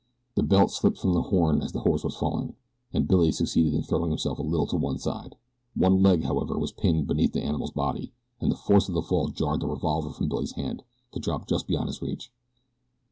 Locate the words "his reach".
11.89-12.31